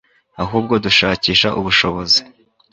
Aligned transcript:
ahubwo 0.43 0.73
dushakisha 0.85 1.47
ubushobozi 1.59 2.19